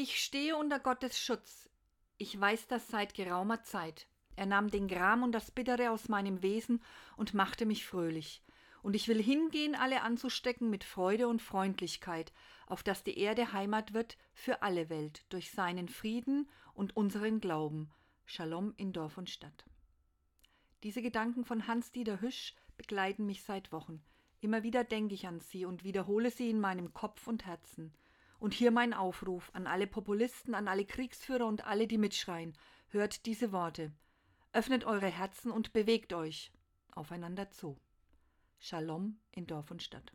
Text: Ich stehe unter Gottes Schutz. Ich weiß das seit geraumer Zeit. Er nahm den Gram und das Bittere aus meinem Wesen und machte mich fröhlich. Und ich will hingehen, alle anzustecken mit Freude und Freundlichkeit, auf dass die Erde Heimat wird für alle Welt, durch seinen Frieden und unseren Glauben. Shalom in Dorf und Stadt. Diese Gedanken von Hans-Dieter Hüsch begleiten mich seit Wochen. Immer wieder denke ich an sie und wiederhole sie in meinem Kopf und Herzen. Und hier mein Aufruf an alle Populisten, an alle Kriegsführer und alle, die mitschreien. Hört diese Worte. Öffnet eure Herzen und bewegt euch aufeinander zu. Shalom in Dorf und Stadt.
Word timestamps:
Ich 0.00 0.22
stehe 0.22 0.56
unter 0.56 0.78
Gottes 0.78 1.18
Schutz. 1.18 1.68
Ich 2.18 2.40
weiß 2.40 2.68
das 2.68 2.86
seit 2.86 3.14
geraumer 3.14 3.64
Zeit. 3.64 4.06
Er 4.36 4.46
nahm 4.46 4.70
den 4.70 4.86
Gram 4.86 5.24
und 5.24 5.32
das 5.32 5.50
Bittere 5.50 5.90
aus 5.90 6.08
meinem 6.08 6.40
Wesen 6.40 6.84
und 7.16 7.34
machte 7.34 7.66
mich 7.66 7.84
fröhlich. 7.84 8.44
Und 8.80 8.94
ich 8.94 9.08
will 9.08 9.20
hingehen, 9.20 9.74
alle 9.74 10.02
anzustecken 10.02 10.70
mit 10.70 10.84
Freude 10.84 11.26
und 11.26 11.42
Freundlichkeit, 11.42 12.32
auf 12.68 12.84
dass 12.84 13.02
die 13.02 13.18
Erde 13.18 13.52
Heimat 13.52 13.92
wird 13.92 14.16
für 14.34 14.62
alle 14.62 14.88
Welt, 14.88 15.24
durch 15.30 15.50
seinen 15.50 15.88
Frieden 15.88 16.48
und 16.74 16.96
unseren 16.96 17.40
Glauben. 17.40 17.90
Shalom 18.24 18.74
in 18.76 18.92
Dorf 18.92 19.18
und 19.18 19.28
Stadt. 19.28 19.64
Diese 20.84 21.02
Gedanken 21.02 21.44
von 21.44 21.66
Hans-Dieter 21.66 22.20
Hüsch 22.20 22.54
begleiten 22.76 23.26
mich 23.26 23.42
seit 23.42 23.72
Wochen. 23.72 24.00
Immer 24.40 24.62
wieder 24.62 24.84
denke 24.84 25.16
ich 25.16 25.26
an 25.26 25.40
sie 25.40 25.64
und 25.64 25.82
wiederhole 25.82 26.30
sie 26.30 26.50
in 26.50 26.60
meinem 26.60 26.94
Kopf 26.94 27.26
und 27.26 27.46
Herzen. 27.46 27.92
Und 28.38 28.54
hier 28.54 28.70
mein 28.70 28.94
Aufruf 28.94 29.50
an 29.52 29.66
alle 29.66 29.86
Populisten, 29.86 30.54
an 30.54 30.68
alle 30.68 30.84
Kriegsführer 30.84 31.46
und 31.46 31.66
alle, 31.66 31.86
die 31.86 31.98
mitschreien. 31.98 32.56
Hört 32.88 33.26
diese 33.26 33.52
Worte. 33.52 33.92
Öffnet 34.52 34.84
eure 34.84 35.08
Herzen 35.08 35.50
und 35.50 35.72
bewegt 35.72 36.12
euch 36.12 36.52
aufeinander 36.92 37.50
zu. 37.50 37.78
Shalom 38.58 39.18
in 39.32 39.46
Dorf 39.46 39.70
und 39.70 39.82
Stadt. 39.82 40.12